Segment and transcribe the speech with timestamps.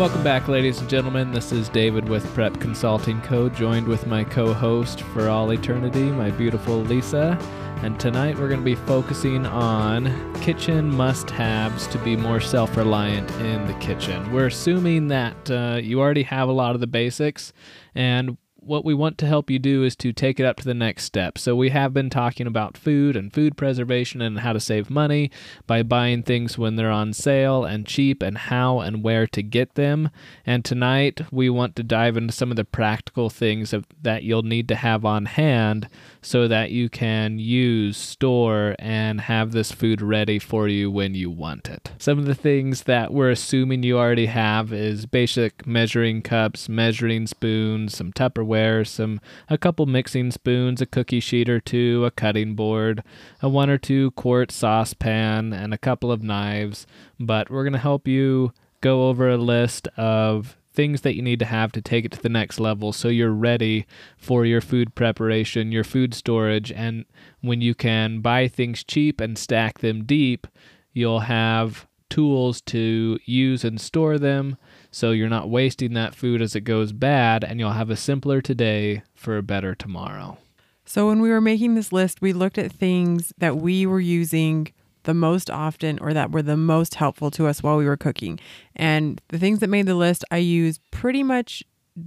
[0.00, 1.30] Welcome back, ladies and gentlemen.
[1.30, 6.04] This is David with Prep Consulting Co., joined with my co host for all eternity,
[6.04, 7.38] my beautiful Lisa.
[7.82, 12.78] And tonight we're going to be focusing on kitchen must haves to be more self
[12.78, 14.32] reliant in the kitchen.
[14.32, 17.52] We're assuming that uh, you already have a lot of the basics,
[17.94, 20.74] and what we want to help you do is to take it up to the
[20.74, 21.38] next step.
[21.38, 25.30] So, we have been talking about food and food preservation and how to save money
[25.66, 29.74] by buying things when they're on sale and cheap and how and where to get
[29.74, 30.10] them.
[30.46, 34.42] And tonight, we want to dive into some of the practical things of, that you'll
[34.42, 35.88] need to have on hand
[36.22, 41.30] so that you can use, store, and have this food ready for you when you
[41.30, 41.90] want it.
[41.98, 47.26] Some of the things that we're assuming you already have is basic measuring cups, measuring
[47.26, 52.54] spoons, some Tupperware, some a couple mixing spoons, a cookie sheet or two, a cutting
[52.54, 53.02] board,
[53.40, 56.86] a one or two quart saucepan, and a couple of knives.
[57.18, 61.44] But we're to help you go over a list of things that you need to
[61.44, 63.86] have to take it to the next level so you're ready
[64.16, 67.04] for your food preparation, your food storage, and
[67.40, 70.46] when you can buy things cheap and stack them deep,
[70.92, 74.56] you'll have tools to use and store them
[74.90, 78.40] so you're not wasting that food as it goes bad and you'll have a simpler
[78.40, 80.36] today for a better tomorrow.
[80.84, 84.72] So, when we were making this list, we looked at things that we were using
[85.10, 88.38] the most often or that were the most helpful to us while we were cooking.
[88.76, 91.64] And the things that made the list, I use pretty much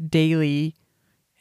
[0.08, 0.74] daily,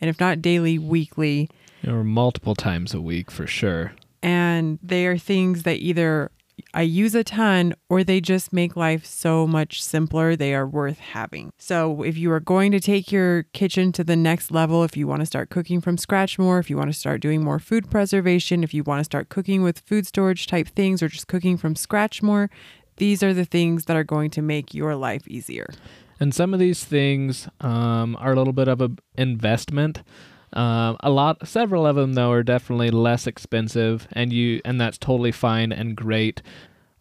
[0.01, 1.49] and if not daily, weekly.
[1.87, 3.93] Or multiple times a week for sure.
[4.25, 6.33] And they are things that either
[6.75, 10.37] I use a ton or they just make life so much simpler.
[10.37, 11.53] They are worth having.
[11.59, 15.07] So, if you are going to take your kitchen to the next level, if you
[15.07, 17.91] want to start cooking from scratch more, if you want to start doing more food
[17.91, 21.57] preservation, if you want to start cooking with food storage type things or just cooking
[21.57, 22.51] from scratch more,
[22.97, 25.67] these are the things that are going to make your life easier.
[26.21, 30.03] And some of these things um, are a little bit of an investment.
[30.53, 34.99] Um, a lot, several of them though are definitely less expensive, and you, and that's
[34.99, 36.43] totally fine and great.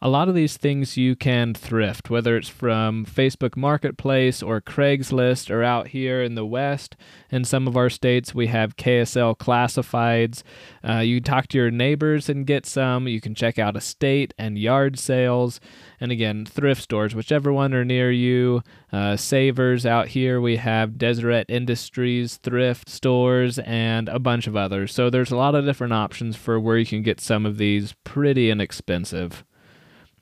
[0.04, 5.52] A lot of these things you can thrift, whether it's from Facebook Marketplace or Craigslist
[5.52, 6.96] or out here in the West.
[7.30, 10.42] In some of our states, we have KSL classifieds.
[10.84, 13.08] Uh, you talk to your neighbors and get some.
[13.08, 15.60] You can check out estate and yard sales.
[16.00, 18.64] And again, thrift stores, whichever one are near you.
[18.92, 24.96] Uh, savers out here, we have Deseret Industries, thrift stores, and a bunch of others.
[24.96, 27.94] So there's a lot of different options for where you can get some of these
[28.04, 29.46] pretty inexpensive.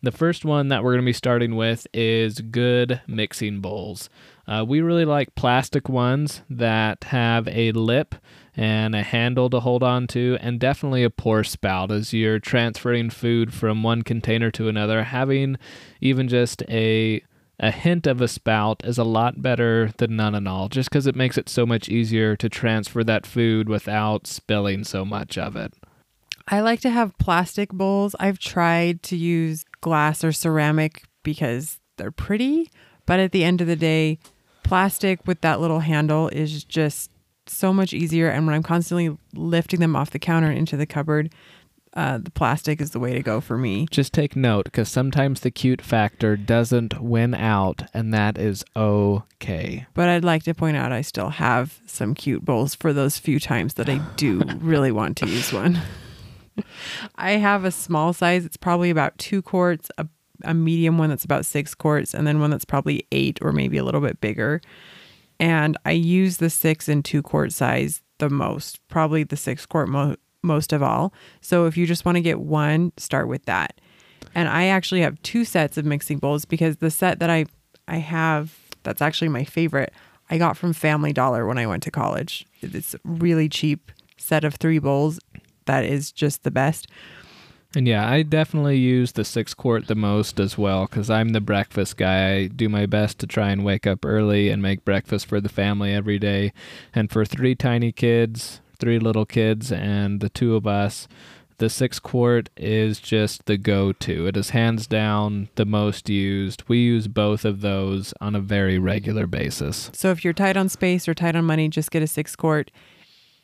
[0.02, 4.10] The first one that we're going to be starting with is good mixing bowls.
[4.48, 8.16] Uh, we really like plastic ones that have a lip
[8.56, 13.09] and a handle to hold on to, and definitely a pour spout as you're transferring
[13.09, 15.04] food from one container to another.
[15.04, 15.58] Having
[16.02, 17.22] even just a
[17.62, 21.06] a hint of a spout is a lot better than none at all, just because
[21.08, 25.58] it makes it so much easier to transfer that food without spilling so much of
[25.58, 25.74] it.
[26.48, 28.16] I like to have plastic bowls.
[28.20, 32.69] I've tried to use glass or ceramic because they're pretty,
[33.06, 34.19] but at the end of the day,
[34.63, 37.12] plastic with that little handle is just
[37.47, 38.29] so much easier.
[38.29, 41.34] And when I'm constantly lifting them off the counter and into the cupboard,
[41.94, 43.88] uh, the plastic is the way to go for me.
[43.90, 49.88] Just take note because sometimes the cute factor doesn't win out, and that is okay.
[49.96, 53.40] But I'd like to point out I still have some cute bowls for those few
[53.40, 55.79] times that I do really want to use one.
[57.16, 58.46] I have a small size.
[58.46, 60.08] It's probably about two quarts, a,
[60.44, 63.78] a medium one that's about six quarts, and then one that's probably eight or maybe
[63.78, 64.62] a little bit bigger.
[65.40, 69.90] And I use the six and two quart size the most, probably the six quart
[69.90, 71.14] mo- most of all.
[71.42, 73.80] So if you just want to get one, start with that.
[74.36, 77.46] And I actually have two sets of mixing bowls because the set that I
[77.88, 79.94] I have that's actually my favorite
[80.30, 82.46] I got from Family Dollar when I went to college.
[82.62, 85.20] It's a really cheap set of three bowls
[85.70, 86.88] that is just the best.
[87.76, 91.40] And yeah, I definitely use the six quart the most as well because I'm the
[91.40, 92.34] breakfast guy.
[92.34, 95.50] I do my best to try and wake up early and make breakfast for the
[95.50, 96.54] family every day.
[96.96, 101.08] And for three tiny kids, three little kids, and the two of us,
[101.60, 104.26] the six quart is just the go to.
[104.26, 106.64] It is hands down the most used.
[106.68, 109.92] We use both of those on a very regular basis.
[109.94, 112.72] So if you're tight on space or tight on money, just get a six quart.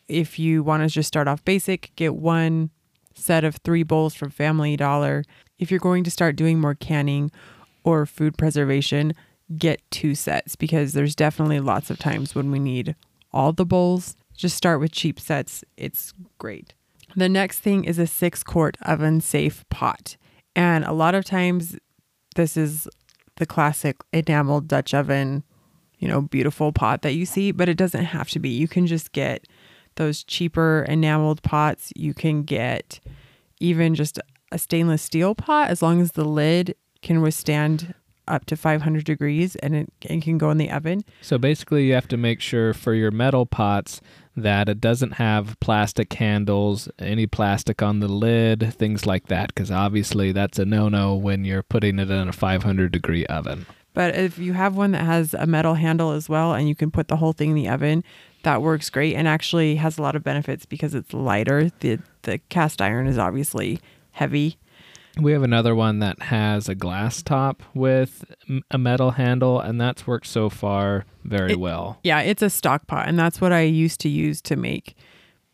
[0.07, 2.69] If you want to just start off basic, get one
[3.15, 5.23] set of three bowls from Family Dollar.
[5.57, 7.31] If you're going to start doing more canning
[7.83, 9.13] or food preservation,
[9.57, 12.95] get two sets because there's definitely lots of times when we need
[13.31, 14.15] all the bowls.
[14.35, 16.73] Just start with cheap sets, it's great.
[17.15, 20.17] The next thing is a six quart oven safe pot.
[20.55, 21.77] And a lot of times,
[22.35, 22.87] this is
[23.37, 25.43] the classic enameled Dutch oven
[25.99, 28.49] you know, beautiful pot that you see, but it doesn't have to be.
[28.49, 29.47] You can just get
[29.95, 31.91] those cheaper enameled pots.
[31.95, 32.99] You can get
[33.59, 34.19] even just
[34.51, 37.93] a stainless steel pot as long as the lid can withstand
[38.27, 41.03] up to 500 degrees and it, it can go in the oven.
[41.21, 44.01] So basically, you have to make sure for your metal pots
[44.35, 49.71] that it doesn't have plastic handles, any plastic on the lid, things like that, because
[49.71, 53.65] obviously that's a no no when you're putting it in a 500 degree oven.
[53.93, 56.91] But if you have one that has a metal handle as well and you can
[56.91, 58.03] put the whole thing in the oven,
[58.45, 61.71] that works great and actually has a lot of benefits because it's lighter.
[61.79, 63.79] The the cast iron is obviously
[64.11, 64.57] heavy.
[65.17, 68.23] We have another one that has a glass top with
[68.69, 71.99] a metal handle, and that's worked so far very it, well.
[72.03, 74.95] Yeah, it's a stock pot, and that's what I used to use to make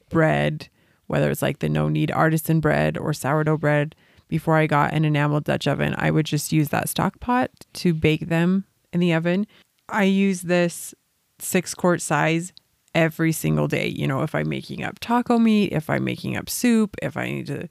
[0.10, 0.68] bread,
[1.08, 3.96] whether it's like the no knead artisan bread or sourdough bread.
[4.28, 7.94] Before I got an enameled Dutch oven, I would just use that stock pot to
[7.94, 9.46] bake them in the oven.
[9.88, 10.94] I use this
[11.40, 12.54] six quart size
[12.94, 13.88] every single day.
[13.88, 17.26] You know, if I'm making up taco meat, if I'm making up soup, if I
[17.32, 17.68] need to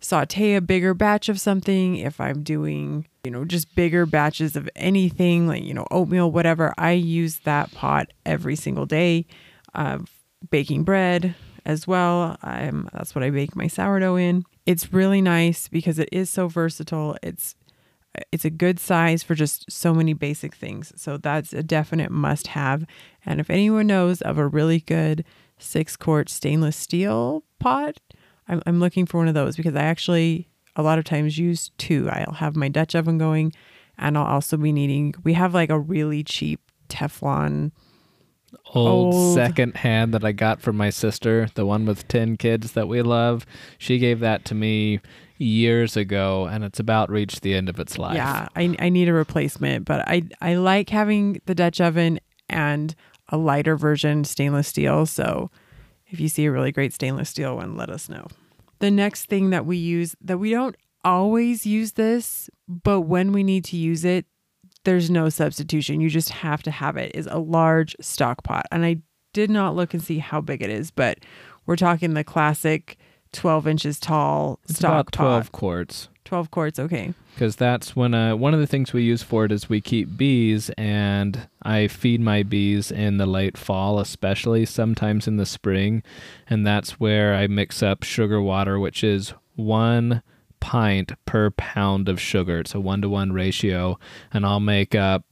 [0.00, 4.68] saute a bigger batch of something, if I'm doing, you know, just bigger batches of
[4.76, 9.26] anything like, you know, oatmeal, whatever, I use that pot every single day.
[9.74, 9.98] Uh,
[10.50, 11.34] baking bread
[11.66, 12.38] as well.
[12.42, 14.44] I'm, that's what I bake my sourdough in.
[14.66, 17.16] It's really nice because it is so versatile.
[17.22, 17.54] It's
[18.32, 20.92] it's a good size for just so many basic things.
[20.96, 22.84] So that's a definite must have.
[23.24, 25.24] And if anyone knows of a really good
[25.58, 28.00] six quart stainless steel pot,
[28.48, 31.70] I'm, I'm looking for one of those because I actually a lot of times use
[31.78, 32.08] two.
[32.10, 33.52] I'll have my Dutch oven going
[33.98, 37.70] and I'll also be needing, we have like a really cheap Teflon
[38.74, 42.72] old, old second hand that I got from my sister, the one with 10 kids
[42.72, 43.46] that we love.
[43.78, 45.00] She gave that to me
[45.40, 48.14] years ago and it's about reached the end of its life.
[48.14, 52.94] Yeah, I, I need a replacement, but I, I like having the Dutch oven and
[53.30, 55.06] a lighter version stainless steel.
[55.06, 55.50] So
[56.06, 58.26] if you see a really great stainless steel one, let us know.
[58.80, 63.42] The next thing that we use that we don't always use this, but when we
[63.42, 64.26] need to use it,
[64.84, 66.00] there's no substitution.
[66.00, 68.66] You just have to have it is a large stock pot.
[68.70, 68.98] And I
[69.32, 71.18] did not look and see how big it is, but
[71.66, 72.98] we're talking the classic
[73.32, 75.52] 12 inches tall it's stock about 12 pot.
[75.52, 76.08] quarts.
[76.24, 77.12] 12 quarts, okay.
[77.34, 80.16] Because that's when uh, one of the things we use for it is we keep
[80.16, 86.02] bees, and I feed my bees in the late fall, especially sometimes in the spring.
[86.48, 90.22] And that's where I mix up sugar water, which is one
[90.60, 92.60] pint per pound of sugar.
[92.60, 93.98] It's a one to one ratio.
[94.32, 95.24] And I'll make up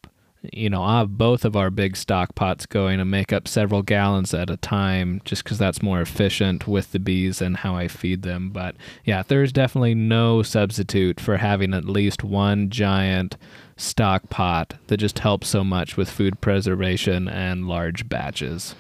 [0.43, 3.83] you know, I'll have both of our big stock pots going and make up several
[3.83, 7.89] gallons at a time just because that's more efficient with the bees and how I
[7.89, 8.51] feed them.
[8.51, 13.37] But yeah, there's definitely no substitute for having at least one giant
[13.77, 18.75] stock pot that just helps so much with food preservation and large batches.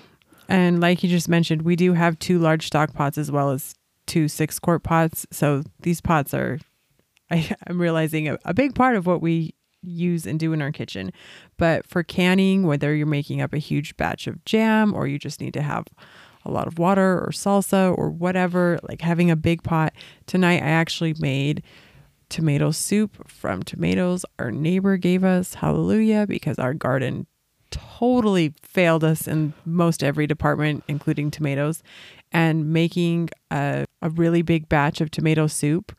[0.48, 3.74] And like you just mentioned, we do have two large stock pots as well as
[4.06, 5.26] two six quart pots.
[5.30, 6.58] So these pots are,
[7.30, 10.72] I, am realizing, a, a big part of what we use and do in our
[10.72, 11.12] kitchen.
[11.56, 15.40] But for canning, whether you're making up a huge batch of jam or you just
[15.40, 15.84] need to have
[16.44, 19.92] a lot of water or salsa or whatever, like having a big pot.
[20.26, 21.62] Tonight, I actually made
[22.28, 25.54] tomato soup from tomatoes our neighbor gave us.
[25.54, 27.26] Hallelujah, because our garden
[27.70, 31.82] totally failed us in most every department, including tomatoes.
[32.30, 35.92] And making a, a really big batch of tomato soup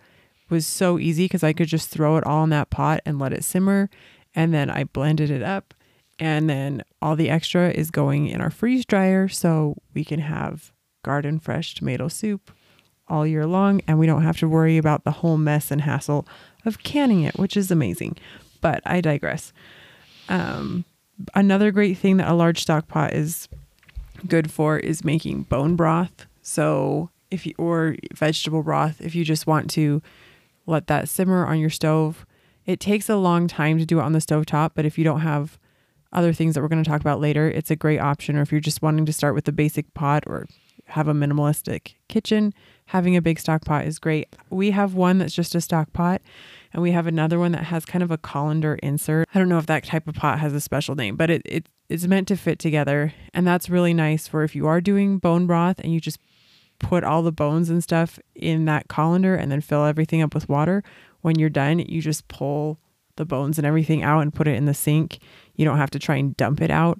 [0.50, 3.34] was so easy because I could just throw it all in that pot and let
[3.34, 3.90] it simmer.
[4.36, 5.74] And then I blended it up.
[6.20, 10.74] And then all the extra is going in our freeze dryer so we can have
[11.04, 12.52] garden fresh tomato soup
[13.08, 13.82] all year long.
[13.88, 16.28] And we don't have to worry about the whole mess and hassle
[16.66, 18.18] of canning it, which is amazing.
[18.62, 19.54] But I digress.
[20.28, 20.84] Um,
[21.34, 23.48] another great thing that a large stock pot is
[24.28, 26.26] good for is making bone broth.
[26.42, 30.02] So if you, or vegetable broth, if you just want to
[30.70, 32.26] let that simmer on your stove.
[32.66, 35.04] It takes a long time to do it on the stove top, but if you
[35.04, 35.58] don't have
[36.14, 38.36] other things that we're going to talk about later, it's a great option.
[38.36, 40.48] Or if you're just wanting to start with the basic pot or
[40.90, 42.54] have a minimalistic kitchen,
[42.88, 44.36] having a big stock pot is great.
[44.50, 46.22] We have one that's just a stock pot,
[46.74, 49.28] and we have another one that has kind of a colander insert.
[49.34, 51.70] I don't know if that type of pot has a special name, but it, it
[51.90, 55.48] it's meant to fit together, and that's really nice for if you are doing bone
[55.48, 56.20] broth and you just
[56.80, 60.50] put all the bones and stuff in that colander and then fill everything up with
[60.50, 60.84] water.
[61.22, 62.80] When you're done, you just pull
[63.18, 65.20] the bones and everything out and put it in the sink.
[65.56, 67.00] You don't have to try and dump it out.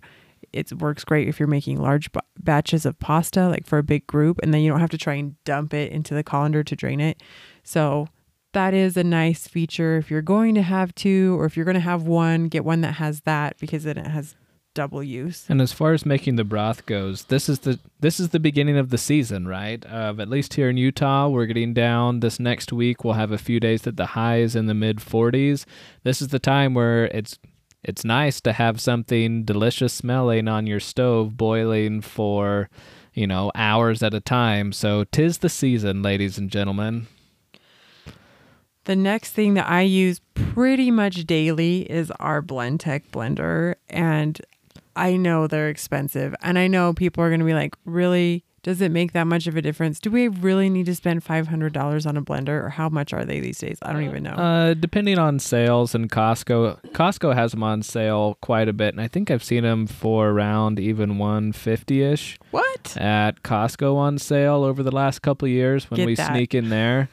[0.52, 4.06] It works great if you're making large b- batches of pasta, like for a big
[4.08, 6.76] group, and then you don't have to try and dump it into the colander to
[6.76, 7.22] drain it.
[7.64, 8.08] So
[8.54, 11.76] that is a nice feature if you're going to have two or if you're going
[11.76, 14.36] to have one, get one that has that because then it has
[14.74, 15.46] double use.
[15.50, 18.78] And as far as making the broth goes, this is the this is the beginning
[18.78, 19.84] of the season, right?
[19.86, 22.20] Of at least here in Utah, we're getting down.
[22.20, 24.98] This next week, we'll have a few days that the high is in the mid
[24.98, 25.66] 40s.
[26.04, 27.38] This is the time where it's
[27.84, 32.70] it's nice to have something delicious smelling on your stove boiling for
[33.14, 34.72] you know hours at a time.
[34.72, 37.08] So tis the season, ladies and gentlemen.
[38.86, 43.76] The next thing that I use pretty much daily is our Blendtec blender.
[43.88, 44.42] And
[44.96, 46.36] I know they're expensive.
[46.42, 48.44] And I know people are going to be like, really?
[48.62, 50.02] Does it make that much of a difference?
[50.02, 53.40] Do we really need to spend $500 on a blender or how much are they
[53.40, 53.80] these days?
[53.82, 54.32] I don't even know.
[54.32, 59.00] Uh, depending on sales and Costco, Costco has them on sale quite a bit, and
[59.00, 62.38] I think I've seen them for around even 150 ish.
[62.52, 62.98] What?
[62.98, 66.28] At Costco on sale over the last couple of years when Get we that.
[66.34, 67.08] sneak in there.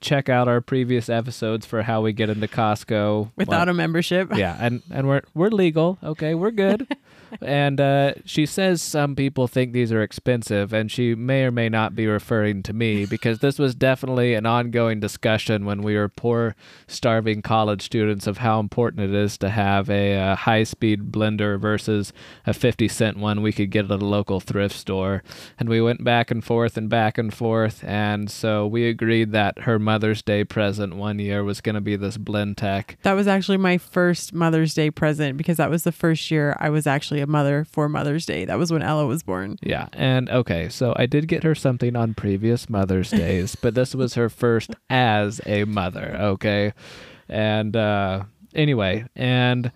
[0.00, 4.34] Check out our previous episodes for how we get into Costco Without Well, a membership?
[4.34, 5.98] yeah, and and we're we're legal.
[6.02, 6.86] Okay, we're good.
[7.40, 11.68] and uh, she says some people think these are expensive, and she may or may
[11.68, 16.08] not be referring to me because this was definitely an ongoing discussion when we were
[16.08, 16.54] poor,
[16.86, 22.12] starving college students of how important it is to have a, uh high-speed blender versus
[22.46, 25.22] a fifty cent one we could get at a local thrift store.
[25.58, 29.60] And we went back and forth and back and forth, and so we agreed that
[29.60, 32.96] her Mother's Day present one year was going to be this Blendtec.
[33.02, 36.70] That was actually my first Mother's Day present because that was the first year I
[36.70, 38.44] was actually a mother for Mother's Day.
[38.44, 39.58] That was when Ella was born.
[39.62, 43.94] Yeah, and okay, so I did get her something on previous Mother's Days, but this
[43.94, 46.72] was her first as a mother, okay?
[47.28, 48.24] And uh
[48.54, 49.72] anyway, and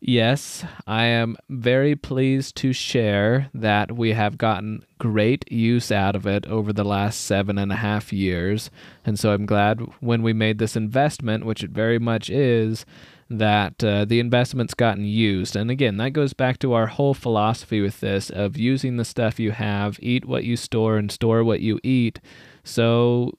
[0.00, 6.26] yes, I am very pleased to share that we have gotten great use out of
[6.26, 8.70] it over the last seven and a half years.
[9.04, 12.86] And so I'm glad when we made this investment, which it very much is,
[13.28, 15.56] that uh, the investment's gotten used.
[15.56, 19.40] And again, that goes back to our whole philosophy with this of using the stuff
[19.40, 22.20] you have, eat what you store, and store what you eat.
[22.64, 23.32] So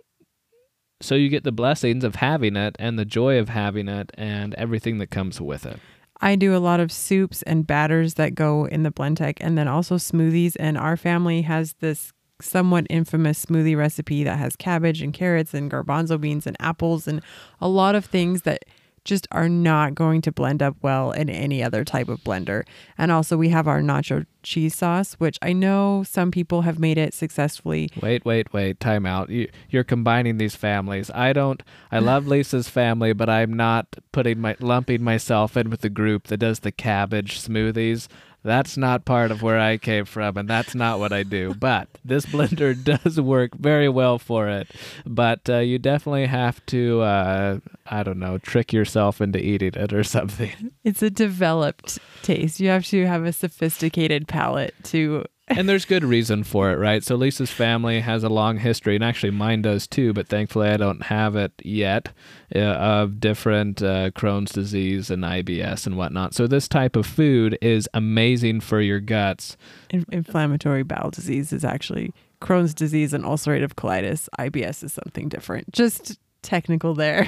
[0.99, 4.55] so you get the blessings of having it and the joy of having it and
[4.55, 5.79] everything that comes with it.
[6.21, 9.67] I do a lot of soups and batters that go in the Blendtec and then
[9.67, 10.55] also smoothies.
[10.59, 15.71] And our family has this somewhat infamous smoothie recipe that has cabbage and carrots and
[15.71, 17.21] garbanzo beans and apples and
[17.61, 18.65] a lot of things that
[19.07, 22.63] just are not going to blend up well in any other type of blender.
[22.97, 26.97] And also, we have our nacho cheese sauce, which I know some people have made
[26.97, 27.89] it successfully.
[28.01, 28.79] Wait, wait, wait.
[28.79, 29.29] Time out.
[29.29, 31.09] You, you're combining these families.
[31.15, 31.63] I don't.
[31.91, 36.27] I love Lisa's family, but I'm not putting my lumping myself in with the group
[36.27, 38.07] that does the cabbage smoothies.
[38.47, 41.53] That's not part of where I came from, and that's not what I do.
[41.53, 44.69] But this blender does work very well for it.
[45.05, 49.91] But uh, you definitely have to, uh, I don't know, trick yourself into eating it
[49.91, 50.71] or something.
[50.85, 52.61] It's a developed taste.
[52.61, 57.03] You have to have a sophisticated palate to and there's good reason for it, right?
[57.03, 60.13] So Lisa's family has a long history, and actually mine does too.
[60.13, 62.09] But thankfully, I don't have it yet
[62.55, 66.33] uh, of different uh, Crohn's disease and IBS and whatnot.
[66.33, 69.57] So this type of food is amazing for your guts.
[69.89, 74.27] in- inflammatory bowel disease is actually Crohn's disease and ulcerative colitis.
[74.39, 75.71] IBS is something different.
[75.73, 77.27] Just technical there.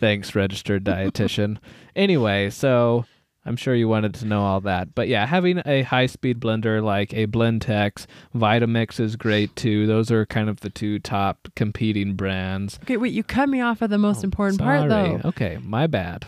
[0.00, 1.58] Thanks, registered dietitian.
[1.96, 3.04] anyway, so
[3.48, 4.94] I'm sure you wanted to know all that.
[4.94, 9.86] But yeah, having a high speed blender like a Blendtex, Vitamix is great too.
[9.86, 12.78] Those are kind of the two top competing brands.
[12.84, 15.20] Okay, wait, you cut me off at the most important part Oh, though.
[15.30, 16.26] Okay, my bad.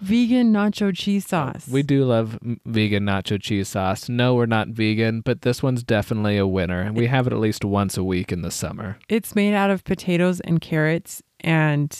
[0.00, 1.68] Vegan nacho cheese sauce.
[1.68, 4.08] We do love vegan nacho cheese sauce.
[4.08, 6.82] No, we're not vegan, but this one's definitely a winner.
[6.82, 8.98] And we have it at least once a week in the summer.
[9.08, 11.98] It's made out of potatoes and carrots and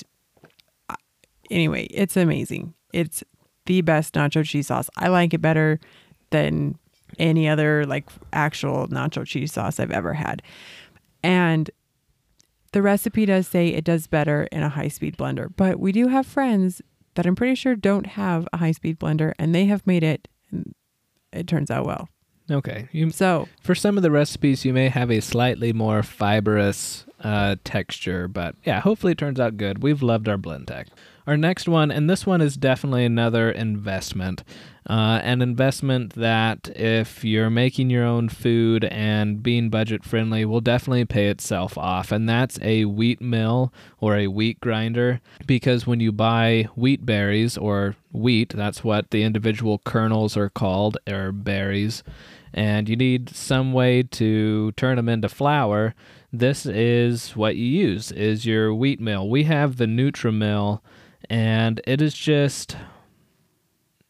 [0.91, 0.95] uh,
[1.51, 2.75] anyway, it's amazing.
[2.93, 3.25] It's
[3.66, 4.88] the best nacho cheese sauce.
[4.96, 5.78] I like it better
[6.30, 6.78] than
[7.18, 10.42] any other like actual nacho cheese sauce I've ever had.
[11.23, 11.70] And
[12.73, 16.08] the recipe does say it does better in a high speed blender, but we do
[16.08, 16.82] have friends
[17.14, 20.28] that I'm pretty sure don't have a high speed blender and they have made it
[20.50, 20.75] and
[21.32, 22.08] it turns out well.
[22.50, 22.88] Okay.
[22.92, 27.56] You, So, for some of the recipes, you may have a slightly more fibrous uh,
[27.64, 29.82] texture, but yeah, hopefully it turns out good.
[29.82, 30.87] We've loved our Blendtec.
[31.26, 34.44] Our next one, and this one is definitely another investment.
[34.88, 40.61] Uh, an investment that, if you're making your own food and being budget friendly, will
[40.61, 42.12] definitely pay itself off.
[42.12, 45.20] And that's a wheat mill or a wheat grinder.
[45.44, 50.96] Because when you buy wheat berries or wheat, that's what the individual kernels are called,
[51.08, 52.04] or berries,
[52.54, 55.96] and you need some way to turn them into flour.
[56.38, 59.28] This is what you use is your wheat mill.
[59.28, 60.81] We have the Nutrimill
[61.31, 62.76] and it is just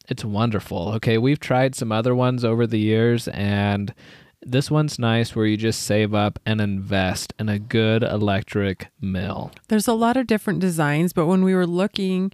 [0.09, 0.89] it's wonderful.
[0.95, 3.93] Okay, we've tried some other ones over the years, and
[4.41, 9.51] this one's nice where you just save up and invest in a good electric mill.
[9.67, 12.31] There's a lot of different designs, but when we were looking,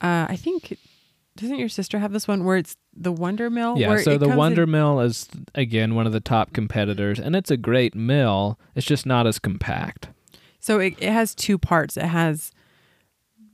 [0.00, 0.78] uh, I think
[1.36, 3.76] doesn't your sister have this one where it's the Wonder Mill?
[3.78, 7.50] Yeah, so the Wonder in- Mill is again one of the top competitors, and it's
[7.50, 8.58] a great mill.
[8.74, 10.08] It's just not as compact.
[10.60, 11.96] So it, it has two parts.
[11.96, 12.52] It has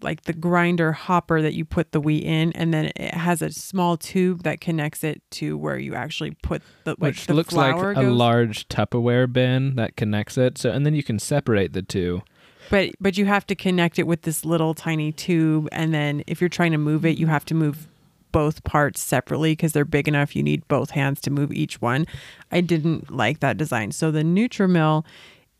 [0.02, 3.50] like the grinder hopper that you put the wheat in, and then it has a
[3.50, 7.52] small tube that connects it to where you actually put the like which the looks
[7.52, 10.58] like flour a large Tupperware bin that connects it.
[10.58, 12.22] So, and then you can separate the two.
[12.70, 16.40] But but you have to connect it with this little tiny tube, and then if
[16.40, 17.88] you're trying to move it, you have to move
[18.32, 20.36] both parts separately because they're big enough.
[20.36, 22.06] You need both hands to move each one.
[22.52, 23.90] I didn't like that design.
[23.90, 25.04] So the Nutrimill,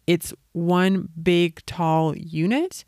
[0.06, 2.84] it's one big tall unit,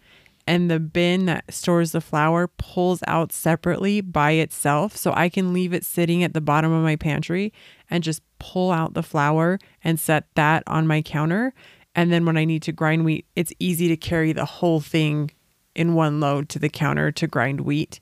[0.46, 4.96] and the bin that stores the flour pulls out separately by itself.
[4.96, 7.52] So I can leave it sitting at the bottom of my pantry
[7.90, 11.54] and just pull out the flour and set that on my counter.
[11.94, 15.30] And then when I need to grind wheat, it's easy to carry the whole thing
[15.74, 18.00] in one load to the counter to grind wheat.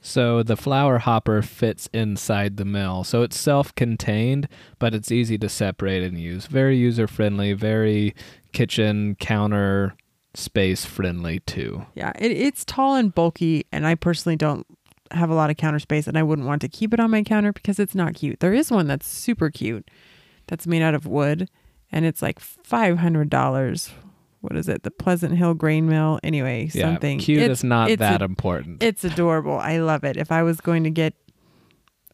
[0.00, 3.04] So the flour hopper fits inside the mill.
[3.04, 6.46] So it's self-contained, but it's easy to separate and use.
[6.46, 8.14] Very user-friendly, very
[8.52, 9.94] kitchen counter
[10.34, 11.84] space friendly too.
[11.94, 14.66] Yeah, it, it's tall and bulky, and I personally don't
[15.10, 17.22] have a lot of counter space, and I wouldn't want to keep it on my
[17.22, 18.40] counter because it's not cute.
[18.40, 19.90] There is one that's super cute,
[20.46, 21.50] that's made out of wood,
[21.92, 23.90] and it's like five hundred dollars.
[24.40, 24.84] What is it?
[24.84, 26.20] The Pleasant Hill Grain Mill.
[26.22, 28.82] Anyway, Yeah, something cute It's- is not it's that a- important.
[28.82, 29.58] It's adorable.
[29.58, 30.16] I love it.
[30.16, 31.14] If I was going to get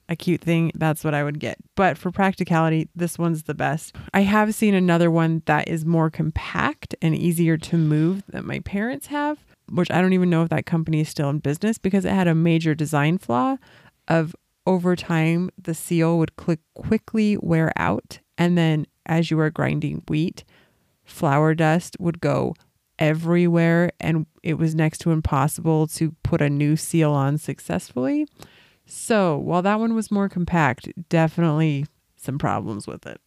[0.09, 1.59] a cute thing, that's what I would get.
[1.77, 3.95] But for practicality, this one's the best.
[4.13, 8.61] I have seen another one that is more compact and easier to move that my
[8.61, 9.39] parents have,
[9.71, 12.29] which I don't even know if that company is still in business because it had
[12.29, 13.57] a major design flaw
[14.09, 14.35] of
[14.67, 20.03] over time the seal would click quickly wear out and then as you were grinding
[20.09, 20.45] wheat,
[21.05, 22.55] flour dust would go
[22.99, 28.27] everywhere and it was next to impossible to put a new seal on successfully.
[28.87, 31.87] So, while that one was more compact, definitely
[32.17, 33.21] some problems with it.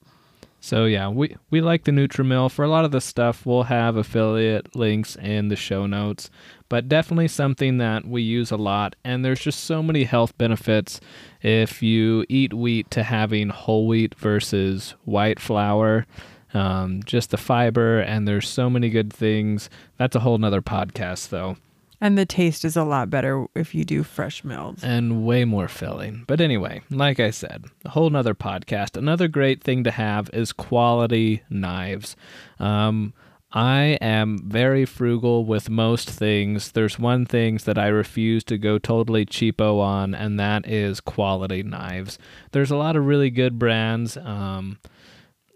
[0.67, 2.51] So yeah, we we like the Nutrimill.
[2.51, 6.30] For a lot of the stuff, we'll have affiliate links in the show notes,
[6.67, 8.97] but definitely something that we use a lot.
[9.06, 10.99] And there's just so many health benefits
[11.41, 16.06] if you eat wheat to having whole wheat versus white flour.
[16.53, 19.69] Um, just the fiber, and there's so many good things.
[19.95, 21.56] That's a whole nother podcast, though.
[21.99, 24.83] And the taste is a lot better if you do fresh milled.
[24.83, 26.25] and way more filling.
[26.27, 28.95] But anyway, like I said, a whole nother podcast.
[28.97, 32.15] Another great thing to have is quality knives.
[32.60, 33.13] Um,
[33.51, 36.73] I am very frugal with most things.
[36.73, 41.63] There's one thing that I refuse to go totally cheapo on, and that is quality
[41.63, 42.19] knives.
[42.51, 44.17] There's a lot of really good brands.
[44.17, 44.79] Um,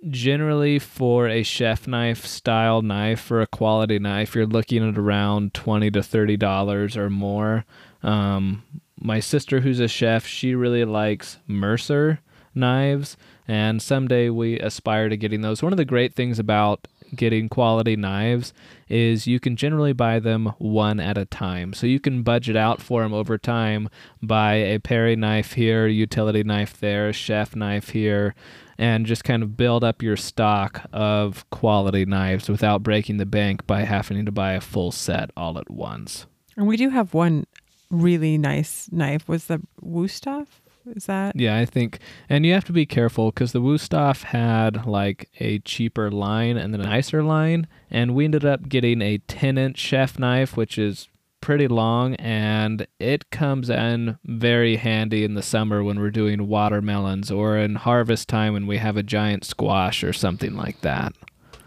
[0.10, 5.54] generally for a chef knife style knife for a quality knife you're looking at around
[5.54, 7.66] 20 to 30 dollars or more.
[8.02, 8.64] Um,
[9.00, 12.20] my sister who's a chef she really likes mercer
[12.56, 13.16] knives
[13.48, 15.62] and someday we aspire to getting those.
[15.62, 18.54] One of the great things about getting quality knives
[18.88, 22.82] is you can generally buy them one at a time so you can budget out
[22.82, 23.90] for them over time
[24.22, 28.34] buy a parry knife here utility knife there chef knife here
[28.82, 33.68] and just kind of build up your stock of quality knives without breaking the bank
[33.68, 36.26] by having to buy a full set all at once.
[36.58, 37.46] And we do have one
[37.92, 39.28] really nice knife.
[39.28, 40.48] Was the Wusthof?
[40.86, 41.36] Is that?
[41.36, 45.60] Yeah, I think, and you have to be careful because the Wusthof had like a
[45.60, 49.78] cheaper line and then a nicer line, and we ended up getting a 10 inch
[49.78, 51.08] chef knife, which is
[51.42, 57.32] pretty long and it comes in very handy in the summer when we're doing watermelons
[57.32, 61.14] or in harvest time when we have a giant squash or something like that.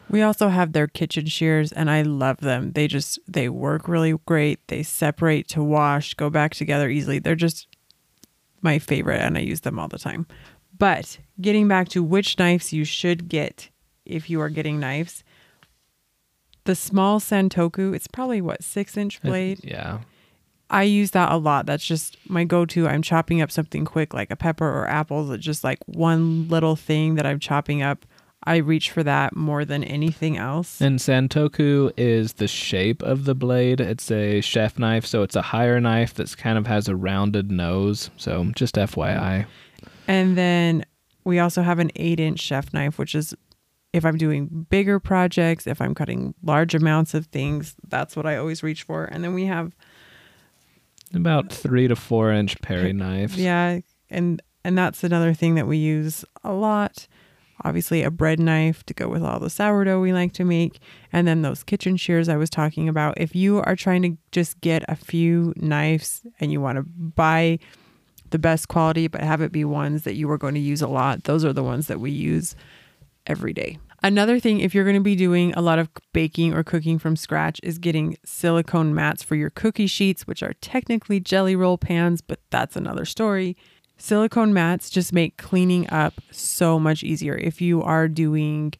[0.09, 2.73] We also have their kitchen shears and I love them.
[2.73, 4.61] They just they work really great.
[4.69, 7.19] They separate to wash, go back together easily.
[7.19, 7.67] They're just
[8.65, 10.27] my favorite and I use them all the time.
[10.77, 13.71] But getting back to which knives you should get
[14.05, 15.23] if you are getting knives,
[16.65, 19.61] the small Santoku, it's probably what, six inch blade?
[19.63, 20.01] Yeah.
[20.71, 21.67] I use that a lot.
[21.67, 22.89] That's just my go to.
[22.89, 25.31] I'm chopping up something quick like a pepper or apples.
[25.31, 28.05] It's just like one little thing that I'm chopping up.
[28.47, 30.81] I reach for that more than anything else.
[30.81, 33.81] And Santoku is the shape of the blade.
[33.81, 37.51] It's a chef knife, so it's a higher knife that kind of has a rounded
[37.51, 38.11] nose.
[38.19, 39.47] So just FYI.
[40.07, 40.85] And then
[41.25, 43.35] we also have an eight inch chef knife, which is
[43.95, 48.37] if I'm doing bigger projects, if I'm cutting large amounts of things, that's what I
[48.37, 49.05] always reach for.
[49.05, 49.75] And then we have
[51.15, 53.39] About three to four inch Perry knives.
[53.39, 53.81] Yeah,
[54.11, 57.07] and and that's another thing that we use a lot.
[57.63, 60.81] Obviously, a bread knife to go with all the sourdough we like to make,
[61.13, 63.15] and then those kitchen shears I was talking about.
[63.17, 67.59] If you are trying to just get a few knives and you want to buy
[68.31, 70.89] the best quality, but have it be ones that you are going to use a
[70.89, 72.57] lot, those are the ones that we use
[73.27, 73.79] every day.
[74.03, 77.17] Another thing, if you're going to be doing a lot of baking or cooking from
[77.17, 82.21] scratch, is getting silicone mats for your cookie sheets, which are technically jelly roll pans,
[82.21, 83.57] but that's another story.
[83.97, 87.37] Silicone mats just make cleaning up so much easier.
[87.37, 88.75] If you are doing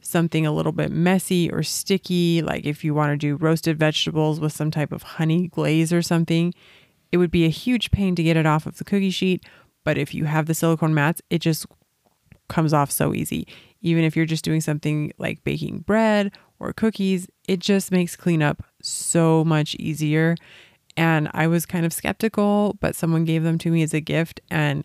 [0.00, 4.40] something a little bit messy or sticky, like if you want to do roasted vegetables
[4.40, 6.54] with some type of honey glaze or something,
[7.10, 9.44] it would be a huge pain to get it off of the cookie sheet.
[9.84, 11.66] But if you have the silicone mats, it just
[12.48, 13.46] comes off so easy.
[13.80, 18.62] Even if you're just doing something like baking bread or cookies, it just makes cleanup
[18.82, 20.36] so much easier.
[20.98, 24.40] And I was kind of skeptical, but someone gave them to me as a gift
[24.50, 24.84] and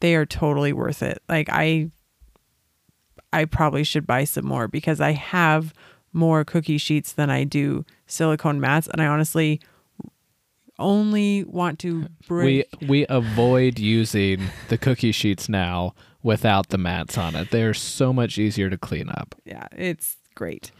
[0.00, 1.22] they are totally worth it.
[1.28, 1.90] Like I
[3.32, 5.72] I probably should buy some more because I have
[6.12, 9.60] more cookie sheets than I do silicone mats and I honestly
[10.78, 17.16] only want to bring we we avoid using the cookie sheets now without the mats
[17.16, 17.50] on it.
[17.50, 19.34] They're so much easier to clean up.
[19.44, 20.70] Yeah, it's great.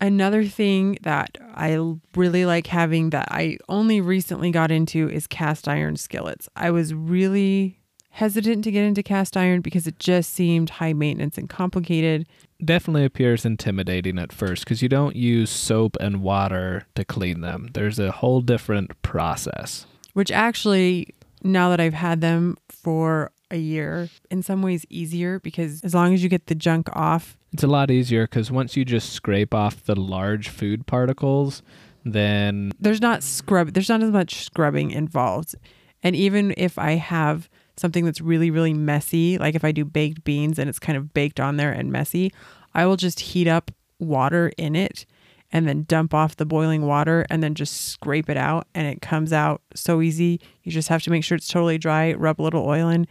[0.00, 1.78] Another thing that I
[2.14, 6.48] really like having that I only recently got into is cast iron skillets.
[6.54, 7.78] I was really
[8.10, 12.26] hesitant to get into cast iron because it just seemed high maintenance and complicated.
[12.64, 17.70] Definitely appears intimidating at first because you don't use soap and water to clean them.
[17.74, 19.86] There's a whole different process.
[20.14, 25.82] Which actually, now that I've had them for a year, in some ways easier because
[25.82, 28.84] as long as you get the junk off, it's a lot easier because once you
[28.84, 31.62] just scrape off the large food particles,
[32.04, 33.72] then there's not scrub.
[33.72, 35.54] There's not as much scrubbing involved.
[36.02, 40.24] And even if I have something that's really really messy, like if I do baked
[40.24, 42.32] beans and it's kind of baked on there and messy,
[42.74, 45.06] I will just heat up water in it
[45.50, 49.00] and then dump off the boiling water and then just scrape it out and it
[49.00, 50.40] comes out so easy.
[50.62, 53.06] You just have to make sure it's totally dry, rub a little oil in.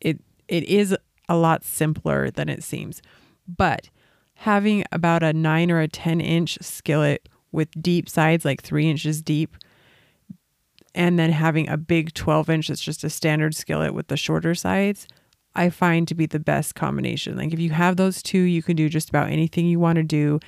[0.00, 0.96] It it is
[1.28, 3.02] a lot simpler than it seems.
[3.48, 3.90] But
[4.34, 9.20] having about a 9 or a 10 inch skillet with deep sides like 3 inches
[9.20, 9.56] deep
[10.94, 14.54] and then having a big 12 inch that's just a standard skillet with the shorter
[14.54, 15.08] sides
[15.56, 17.36] i find to be the best combination.
[17.36, 20.04] Like if you have those two you can do just about anything you want to
[20.04, 20.38] do.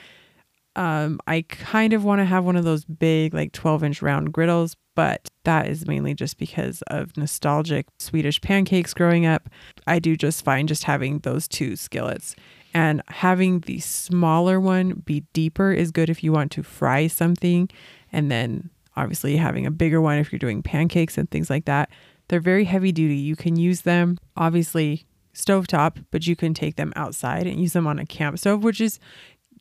[0.76, 4.32] Um, i kind of want to have one of those big like 12 inch round
[4.32, 9.48] griddles but that is mainly just because of nostalgic swedish pancakes growing up.
[9.86, 12.36] I do just fine just having those two skillets
[12.72, 17.68] and having the smaller one be deeper is good if you want to fry something
[18.12, 21.90] and then obviously having a bigger one if you're doing pancakes and things like that.
[22.28, 23.16] They're very heavy duty.
[23.16, 27.86] You can use them obviously stovetop, but you can take them outside and use them
[27.86, 28.98] on a camp stove, which is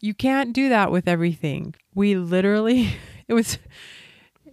[0.02, 1.76] you can't do that with everything.
[1.96, 2.92] We literally
[3.28, 3.58] it was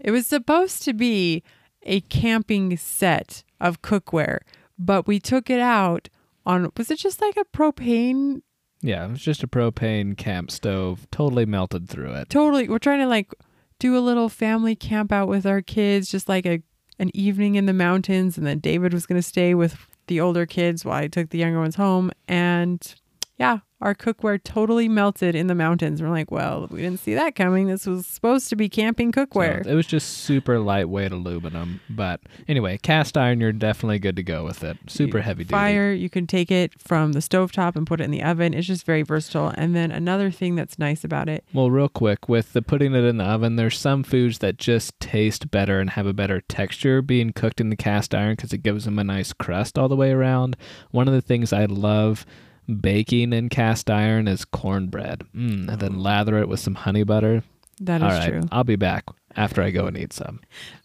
[0.01, 1.43] it was supposed to be
[1.83, 4.41] a camping set of cookware,
[4.79, 6.09] but we took it out
[6.45, 8.43] on was it just like a propane
[8.81, 12.29] yeah, it was just a propane camp stove, totally melted through it.
[12.29, 12.69] Totally.
[12.69, 13.33] We're trying to like
[13.79, 16.63] do a little family camp out with our kids, just like a
[16.99, 20.47] an evening in the mountains, and then David was going to stay with the older
[20.47, 22.11] kids while I took the younger ones home.
[22.27, 22.95] And
[23.37, 26.01] yeah, our cookware totally melted in the mountains.
[26.01, 27.67] We're like, well, we didn't see that coming.
[27.67, 29.65] This was supposed to be camping cookware.
[29.65, 31.81] So it was just super lightweight aluminum.
[31.91, 34.79] But anyway, cast iron, you're definitely good to go with it.
[34.87, 35.53] Super heavy duty.
[35.53, 38.55] Fire, you can take it from the stovetop and put it in the oven.
[38.55, 39.53] It's just very versatile.
[39.57, 41.45] And then another thing that's nice about it.
[41.53, 44.99] Well, real quick, with the putting it in the oven, there's some foods that just
[45.01, 48.63] taste better and have a better texture being cooked in the cast iron because it
[48.63, 50.57] gives them a nice crust all the way around.
[50.93, 52.25] One of the things I love
[52.67, 55.25] baking in cast iron is cornbread.
[55.35, 57.43] Mm, and then lather it with some honey butter.
[57.81, 58.41] That is right, true.
[58.51, 59.05] I'll be back
[59.37, 60.41] after I go and eat some.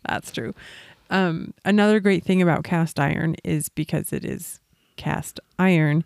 [0.07, 0.53] That's true.
[1.09, 4.59] Um, another great thing about cast iron is because it is
[4.97, 6.03] cast iron,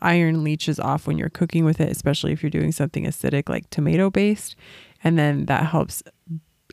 [0.00, 3.68] iron leaches off when you're cooking with it, especially if you're doing something acidic like
[3.70, 4.56] tomato based.
[5.04, 6.02] And then that helps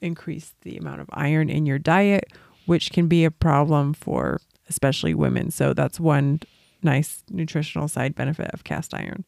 [0.02, 2.32] increase the amount of iron in your diet,
[2.66, 5.52] which can be a problem for especially women.
[5.52, 6.42] So that's one
[6.82, 9.26] nice nutritional side benefit of cast iron.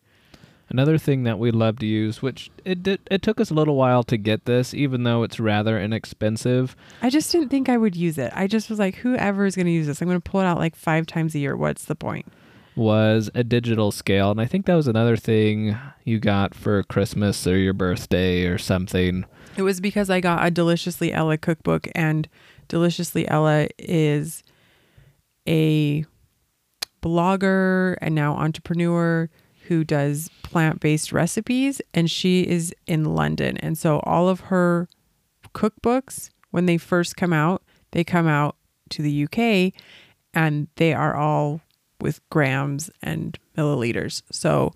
[0.69, 3.75] Another thing that we love to use, which it did, it took us a little
[3.75, 6.77] while to get this, even though it's rather inexpensive.
[7.01, 8.31] I just didn't think I would use it.
[8.33, 10.45] I just was like, whoever is going to use this, I'm going to pull it
[10.45, 11.57] out like five times a year.
[11.57, 12.31] What's the point?
[12.77, 17.45] Was a digital scale, and I think that was another thing you got for Christmas
[17.45, 19.25] or your birthday or something.
[19.57, 22.29] It was because I got a Deliciously Ella cookbook and
[22.69, 24.41] Deliciously Ella is
[25.45, 26.05] a
[27.01, 29.29] blogger and now entrepreneur
[29.67, 33.57] who does plant-based recipes and she is in London.
[33.57, 34.87] And so all of her
[35.53, 38.55] cookbooks when they first come out, they come out
[38.89, 39.73] to the UK
[40.33, 41.61] and they are all
[41.99, 44.23] with grams and milliliters.
[44.31, 44.73] So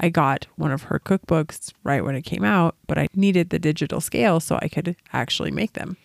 [0.00, 3.58] I got one of her cookbooks right when it came out, but I needed the
[3.58, 5.96] digital scale so I could actually make them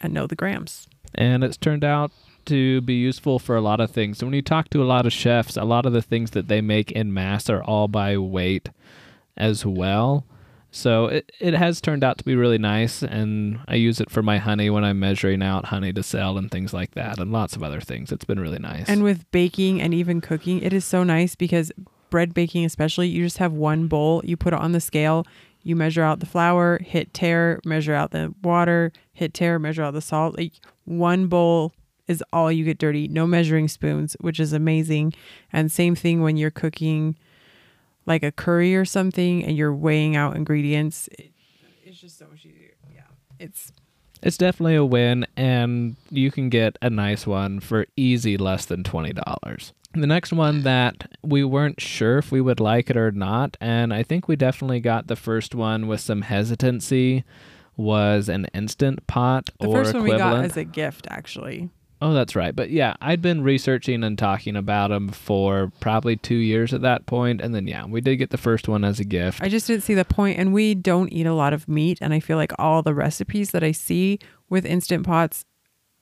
[0.00, 0.86] and know the grams.
[1.14, 2.10] And it's turned out
[2.48, 4.18] to be useful for a lot of things.
[4.18, 6.48] So when you talk to a lot of chefs, a lot of the things that
[6.48, 8.70] they make in mass are all by weight
[9.36, 10.26] as well.
[10.70, 14.22] So it, it has turned out to be really nice, and I use it for
[14.22, 17.56] my honey when I'm measuring out honey to sell and things like that, and lots
[17.56, 18.12] of other things.
[18.12, 18.86] It's been really nice.
[18.86, 21.72] And with baking and even cooking, it is so nice because
[22.10, 25.26] bread baking, especially, you just have one bowl, you put it on the scale,
[25.62, 29.94] you measure out the flour, hit tare, measure out the water, hit tare, measure out
[29.94, 30.36] the salt.
[30.36, 30.52] Like
[30.84, 31.72] one bowl
[32.08, 35.12] is all you get dirty, no measuring spoons, which is amazing.
[35.52, 37.16] And same thing when you're cooking
[38.06, 41.08] like a curry or something and you're weighing out ingredients.
[41.18, 41.30] It,
[41.84, 42.72] it's just so much easier.
[42.92, 43.02] Yeah.
[43.38, 43.72] It's
[44.20, 48.82] it's definitely a win and you can get a nice one for easy less than
[48.82, 49.72] $20.
[49.94, 53.94] The next one that we weren't sure if we would like it or not, and
[53.94, 57.24] I think we definitely got the first one with some hesitancy,
[57.76, 60.20] was an instant pot the or first equivalent.
[60.20, 61.70] one we got as a gift, actually.
[62.00, 62.54] Oh, that's right.
[62.54, 67.06] But yeah, I'd been researching and talking about them for probably two years at that
[67.06, 69.42] point, and then yeah, we did get the first one as a gift.
[69.42, 72.14] I just didn't see the point, and we don't eat a lot of meat, and
[72.14, 75.44] I feel like all the recipes that I see with instant pots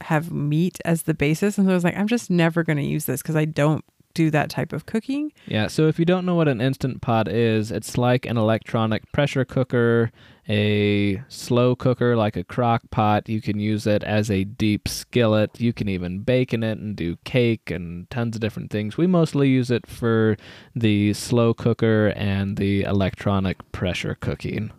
[0.02, 2.85] have meat as the basis, and so I was like, I'm just never going to
[2.85, 5.32] use this because I don't do that type of cooking.
[5.46, 9.11] Yeah, so if you don't know what an instant pot is, it's like an electronic
[9.12, 10.11] pressure cooker
[10.48, 13.28] a slow cooker like a crock pot.
[13.28, 15.61] You can use it as a deep skillet.
[15.61, 18.96] You can even bake in it and do cake and tons of different things.
[18.96, 20.37] We mostly use it for
[20.74, 24.70] the slow cooker and the electronic pressure cooking.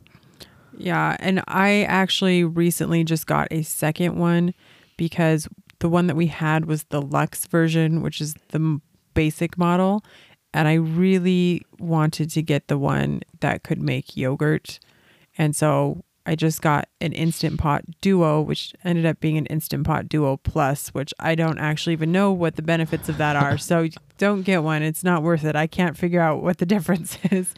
[0.78, 4.54] Yeah, and I actually recently just got a second one
[4.96, 5.48] because
[5.80, 8.80] the one that we had was the Lux version, which is the
[9.14, 10.04] basic model.
[10.54, 14.80] And I really wanted to get the one that could make yogurt
[15.38, 19.88] and so I just got an Instant Pot Duo, which ended up being an Instant
[19.88, 23.58] Pot Duo Plus, which I don't actually even know what the benefits of that are.
[23.58, 24.84] so don't get one.
[24.84, 25.56] It's not worth it.
[25.56, 27.54] I can't figure out what the difference is.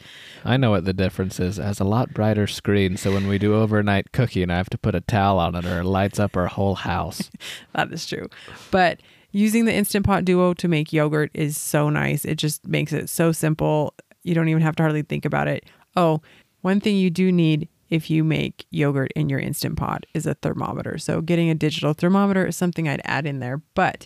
[0.46, 1.58] I know what the difference is.
[1.58, 4.78] It has a lot brighter screen, so when we do overnight cooking, I have to
[4.78, 7.32] put a towel on it or it lights up our whole house.
[7.74, 8.28] that is true.
[8.70, 9.00] But
[9.32, 12.24] using the Instant Pot Duo to make yogurt is so nice.
[12.24, 13.96] It just makes it so simple.
[14.22, 15.65] You don't even have to hardly think about it.
[15.96, 16.22] Oh,
[16.62, 20.36] one thing you do need if you make yogurt in your instant pot is a
[20.36, 20.98] thermometer.
[20.98, 23.62] So getting a digital thermometer is something I'd add in there.
[23.74, 24.06] But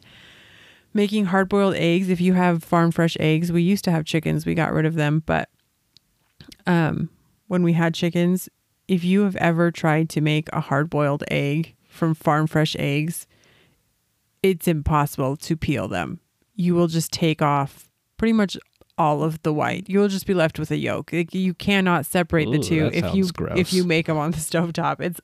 [0.93, 4.45] making hard boiled eggs, if you have farm fresh eggs, we used to have chickens,
[4.45, 5.49] we got rid of them, but
[6.65, 7.09] um
[7.47, 8.49] when we had chickens,
[8.87, 13.27] if you have ever tried to make a hard boiled egg from farm fresh eggs,
[14.41, 16.19] it's impossible to peel them.
[16.55, 18.57] You will just take off pretty much
[18.97, 19.89] all of the white.
[19.89, 21.12] You'll just be left with a yolk.
[21.13, 23.58] Like, you cannot separate Ooh, the two if you gross.
[23.58, 24.99] if you make them on the stovetop.
[24.99, 25.19] It's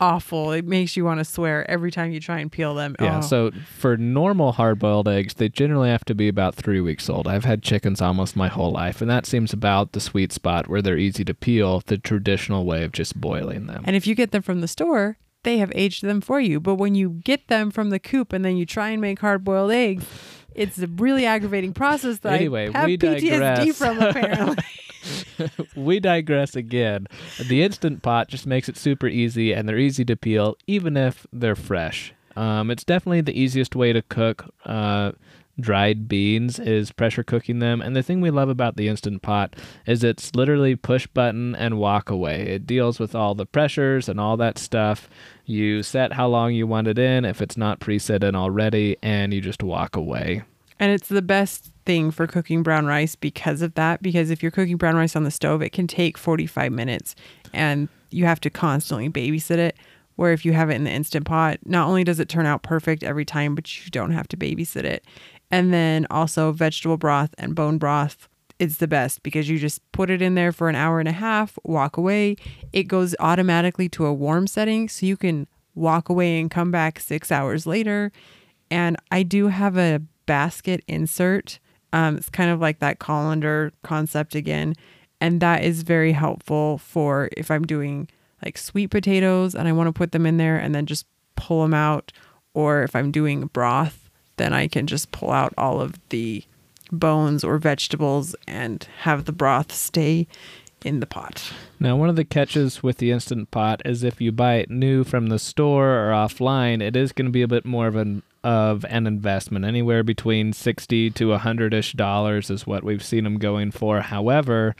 [0.00, 0.52] awful.
[0.52, 2.96] It makes you want to swear every time you try and peel them.
[2.98, 3.18] Yeah.
[3.18, 3.20] Oh.
[3.20, 7.28] So for normal hard-boiled eggs, they generally have to be about three weeks old.
[7.28, 10.80] I've had chickens almost my whole life, and that seems about the sweet spot where
[10.82, 11.82] they're easy to peel.
[11.84, 13.82] The traditional way of just boiling them.
[13.86, 16.60] And if you get them from the store, they have aged them for you.
[16.60, 19.70] But when you get them from the coop and then you try and make hard-boiled
[19.70, 20.04] eggs
[20.60, 23.78] it's a really aggravating process that anyway, I have we PTSD digress.
[23.78, 24.64] from apparently.
[25.74, 27.06] we digress again.
[27.48, 31.26] The instant pot just makes it super easy and they're easy to peel even if
[31.32, 32.12] they're fresh.
[32.36, 35.12] Um, it's definitely the easiest way to cook uh,
[35.60, 37.80] dried beans is pressure cooking them.
[37.80, 41.78] And the thing we love about the Instant Pot is it's literally push button and
[41.78, 42.42] walk away.
[42.48, 45.08] It deals with all the pressures and all that stuff.
[45.44, 49.34] You set how long you want it in if it's not preset in already, and
[49.34, 50.42] you just walk away.
[50.80, 54.02] And it's the best thing for cooking brown rice because of that.
[54.02, 57.14] Because if you're cooking brown rice on the stove, it can take 45 minutes
[57.52, 59.76] and you have to constantly babysit it.
[60.16, 62.62] Where if you have it in the instant pot, not only does it turn out
[62.62, 65.04] perfect every time, but you don't have to babysit it.
[65.50, 68.28] And then also vegetable broth and bone broth
[68.60, 71.12] it's the best because you just put it in there for an hour and a
[71.12, 72.36] half, walk away.
[72.74, 77.00] It goes automatically to a warm setting so you can walk away and come back
[77.00, 78.12] six hours later.
[78.70, 81.58] And I do have a basket insert.
[81.94, 84.74] Um, it's kind of like that colander concept again.
[85.22, 88.08] And that is very helpful for if I'm doing
[88.44, 91.62] like sweet potatoes and I want to put them in there and then just pull
[91.62, 92.12] them out
[92.52, 94.09] or if I'm doing broth,
[94.40, 96.42] then I can just pull out all of the
[96.90, 100.26] bones or vegetables and have the broth stay
[100.84, 101.52] in the pot.
[101.78, 105.04] Now, one of the catches with the Instant Pot is if you buy it new
[105.04, 108.22] from the store or offline, it is going to be a bit more of an
[108.42, 109.66] of an investment.
[109.66, 114.00] Anywhere between sixty to a hundred ish dollars is what we've seen them going for.
[114.00, 114.74] However,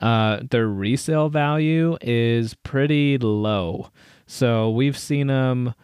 [0.00, 3.90] uh, their resale value is pretty low.
[4.26, 5.74] So we've seen them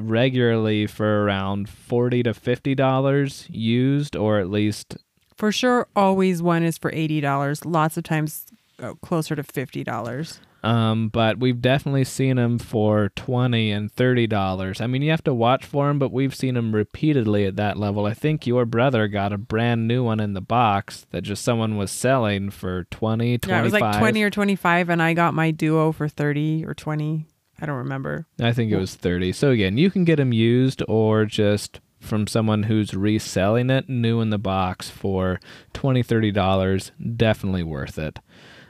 [0.00, 4.96] regularly for around forty to fifty dollars used, or at least
[5.36, 7.60] For sure, always one is for $80.
[7.64, 8.46] Lots of times
[8.82, 10.38] uh, closer to $50.
[10.64, 14.80] Um, but we've definitely seen them for twenty and thirty dollars.
[14.80, 17.76] I mean, you have to watch for them, but we've seen them repeatedly at that
[17.76, 18.04] level.
[18.06, 21.76] I think your brother got a brand new one in the box that just someone
[21.76, 25.34] was selling for 20 25 Yeah, it was like 20 or 25 and I got
[25.34, 27.26] my duo for 30 or 20.
[27.60, 28.26] I don't remember.
[28.40, 29.32] I think it was 30.
[29.32, 34.20] So again, you can get them used or just from someone who's reselling it new
[34.20, 35.40] in the box for
[35.72, 38.20] 20 30 dollars definitely worth it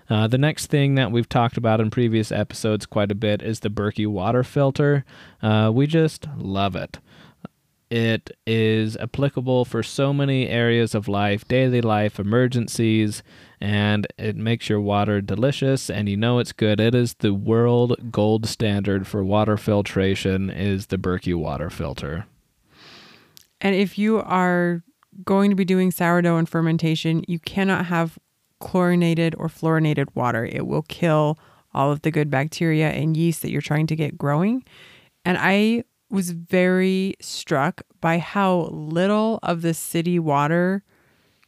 [0.09, 3.61] uh, the next thing that we've talked about in previous episodes quite a bit is
[3.61, 5.05] the Berkey water filter.
[5.43, 6.99] Uh, we just love it.
[7.91, 13.23] It is applicable for so many areas of life, daily life, emergencies,
[13.61, 16.81] and it makes your water delicious and you know it's good.
[16.81, 22.27] It is the world gold standard for water filtration is the Berkey water filter.
[23.61, 24.83] And if you are
[25.25, 28.19] going to be doing sourdough and fermentation, you cannot have
[28.61, 30.45] chlorinated or fluorinated water.
[30.45, 31.39] It will kill
[31.73, 34.65] all of the good bacteria and yeast that you're trying to get growing.
[35.25, 40.83] And I was very struck by how little of the city water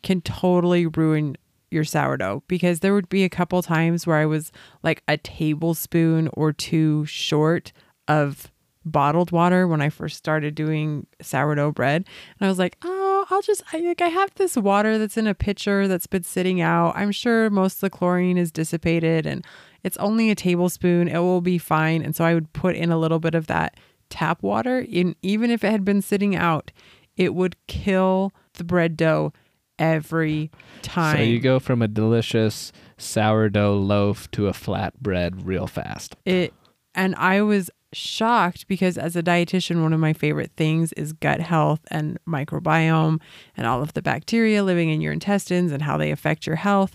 [0.02, 1.36] can totally ruin
[1.70, 4.52] your sourdough because there would be a couple times where I was
[4.82, 7.72] like a tablespoon or two short
[8.06, 8.50] of
[8.84, 12.04] bottled water when I first started doing sourdough bread.
[12.38, 15.26] And I was like, oh, I'll just, I, like, I have this water that's in
[15.26, 16.96] a pitcher that's been sitting out.
[16.96, 19.44] I'm sure most of the chlorine is dissipated and
[19.84, 21.08] it's only a tablespoon.
[21.08, 22.02] It will be fine.
[22.02, 23.76] And so I would put in a little bit of that
[24.10, 24.80] tap water.
[24.80, 26.72] In, even if it had been sitting out,
[27.16, 29.32] it would kill the bread dough
[29.78, 30.50] every
[30.82, 31.16] time.
[31.16, 36.16] So you go from a delicious sourdough loaf to a flat bread real fast.
[36.24, 36.52] It
[36.94, 41.40] and I was shocked because as a dietitian one of my favorite things is gut
[41.40, 43.18] health and microbiome
[43.56, 46.94] and all of the bacteria living in your intestines and how they affect your health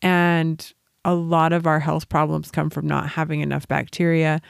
[0.00, 0.72] and
[1.04, 4.40] a lot of our health problems come from not having enough bacteria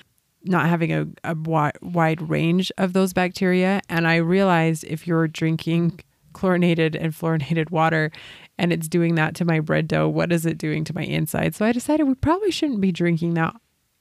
[0.45, 5.27] not having a, a wi- wide range of those bacteria and i realized if you're
[5.27, 5.99] drinking
[6.33, 8.11] chlorinated and fluorinated water
[8.59, 11.55] and it's doing that to my bread dough what is it doing to my inside
[11.55, 13.55] so i decided we probably shouldn't be drinking that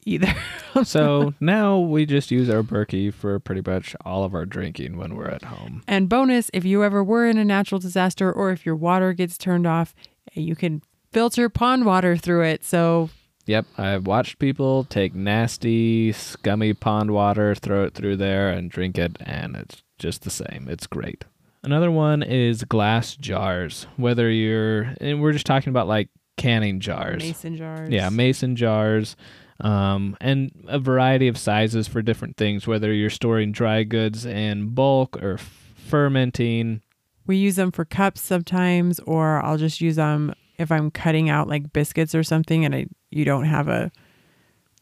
[0.06, 0.34] either
[0.84, 5.16] so now we just use our Berkey for pretty much all of our drinking when
[5.16, 5.84] we're at home.
[5.88, 9.38] And bonus, if you ever were in a natural disaster or if your water gets
[9.38, 9.94] turned off,
[10.34, 12.64] you can filter pond water through it.
[12.64, 13.10] So,
[13.46, 19.00] Yep, I've watched people take nasty, scummy pond water, throw it through there, and drink
[19.00, 20.68] it, and it's just the same.
[20.70, 21.26] It's great.
[21.64, 23.86] Another one is glass jars.
[23.98, 27.22] Whether you're, and we're just talking about like canning jars.
[27.22, 27.90] mason jars.
[27.90, 29.16] Yeah, mason jars.
[29.62, 34.70] Um, and a variety of sizes for different things, whether you're storing dry goods in
[34.74, 36.82] bulk or f- fermenting.
[37.28, 41.50] We use them for cups sometimes, or I'll just use them if I'm cutting out
[41.50, 43.92] like biscuits or something and I, you don't have a,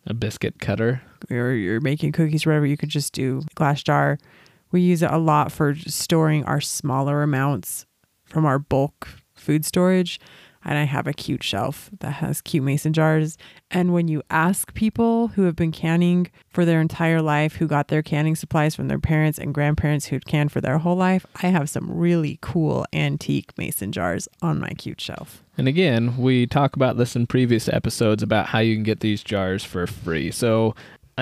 [0.06, 1.02] A biscuit cutter.
[1.32, 4.18] or you're making cookies or whatever, you could just do glass jar.
[4.78, 7.88] We use it a lot for storing our smaller amounts
[8.26, 10.20] from our bulk food storage.
[10.64, 13.40] And I have a cute shelf that has cute mason jars.
[13.72, 17.88] And when you ask people who have been canning for their entire life, who got
[17.88, 21.48] their canning supplies from their parents and grandparents who'd canned for their whole life, I
[21.48, 25.44] have some really cool antique mason jars on my cute shelf.
[25.58, 29.24] And again, we talk about this in previous episodes about how you can get these
[29.24, 30.30] jars for free.
[30.30, 30.76] So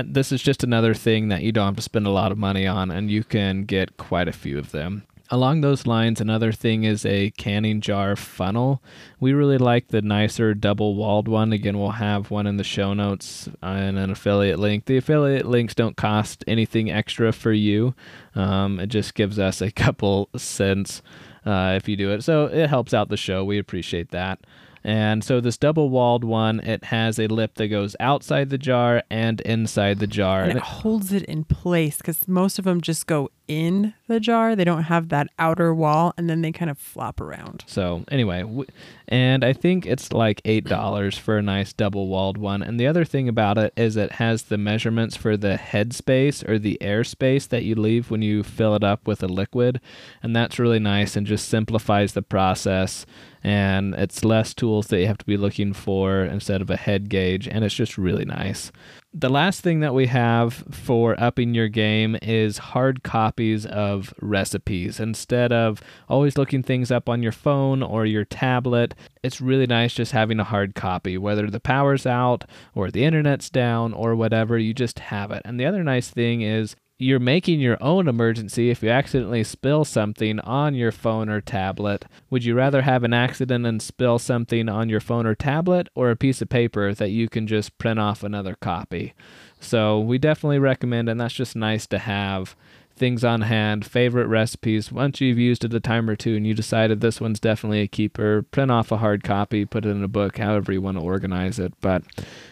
[0.03, 2.67] this is just another thing that you don't have to spend a lot of money
[2.67, 5.03] on, and you can get quite a few of them.
[5.31, 8.83] Along those lines, another thing is a canning jar funnel.
[9.19, 11.51] We really like the nicer double walled one.
[11.51, 14.85] Again, we'll have one in the show notes and an affiliate link.
[14.85, 17.95] The affiliate links don't cost anything extra for you,
[18.35, 21.01] um, it just gives us a couple cents
[21.43, 22.23] uh, if you do it.
[22.23, 23.43] So it helps out the show.
[23.43, 24.39] We appreciate that.
[24.85, 29.01] And so this double walled one, it has a lip that goes outside the jar
[29.09, 30.43] and inside the jar.
[30.43, 34.19] And And it holds it in place because most of them just go in the
[34.19, 34.55] jar.
[34.55, 37.63] They don't have that outer wall and then they kind of flop around.
[37.67, 38.65] So, anyway, w-
[39.07, 42.61] and I think it's like $8 for a nice double walled one.
[42.61, 46.43] And the other thing about it is it has the measurements for the head space
[46.43, 49.79] or the air space that you leave when you fill it up with a liquid.
[50.23, 53.05] And that's really nice and just simplifies the process.
[53.43, 57.09] And it's less tools that you have to be looking for instead of a head
[57.09, 57.47] gauge.
[57.47, 58.71] And it's just really nice
[59.17, 64.99] the last thing that we have for upping your game is hard copies of recipes.
[64.99, 68.93] Instead of always looking things up on your phone or your tablet,
[69.23, 72.43] it's really nice just having a hard copy, whether the power's out
[72.73, 75.41] or the internet's down or whatever, you just have it.
[75.45, 79.83] And the other nice thing is you're making your own emergency if you accidentally spill
[79.83, 82.05] something on your phone or tablet.
[82.29, 86.09] Would you rather have an accident and spill something on your phone or tablet or
[86.09, 89.13] a piece of paper that you can just print off another copy?
[89.59, 92.55] So, we definitely recommend, and that's just nice to have
[92.95, 94.91] things on hand, favorite recipes.
[94.91, 97.87] Once you've used it a time or two and you decided this one's definitely a
[97.87, 101.03] keeper, print off a hard copy, put it in a book, however you want to
[101.03, 101.73] organize it.
[101.81, 102.03] But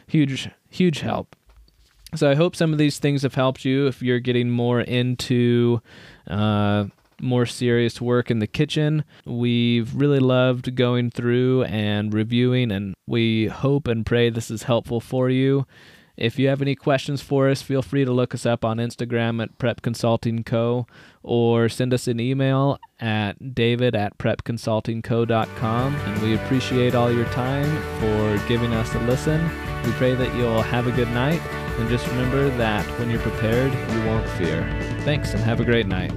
[0.06, 1.36] huge, huge help.
[2.16, 5.82] So I hope some of these things have helped you if you're getting more into
[6.28, 6.86] uh,
[7.20, 9.03] more serious work in the kitchen.
[9.26, 14.99] We've really loved going through and reviewing, and we hope and pray this is helpful
[14.99, 15.66] for you.
[16.16, 19.41] If you have any questions for us, feel free to look us up on Instagram
[19.41, 20.86] at Prep Consulting Co.
[21.24, 25.95] or send us an email at david at prepconsultingco.com.
[25.95, 29.41] And we appreciate all your time for giving us a listen.
[29.84, 31.41] We pray that you'll have a good night
[31.78, 34.63] and just remember that when you're prepared, you won't fear.
[35.01, 36.11] Thanks and have a great night.